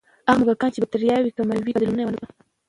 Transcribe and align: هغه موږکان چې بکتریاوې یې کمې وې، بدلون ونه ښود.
هغه 0.29 0.41
موږکان 0.47 0.69
چې 0.73 0.81
بکتریاوې 0.83 1.27
یې 1.29 1.35
کمې 1.37 1.57
وې، 1.63 1.75
بدلون 1.75 1.99
ونه 2.05 2.17
ښود. 2.21 2.37